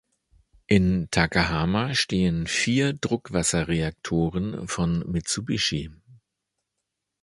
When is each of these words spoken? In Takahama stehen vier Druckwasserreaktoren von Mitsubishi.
In 0.65 1.09
Takahama 1.11 1.93
stehen 1.93 2.47
vier 2.47 2.93
Druckwasserreaktoren 2.93 4.67
von 4.67 5.07
Mitsubishi. 5.07 5.91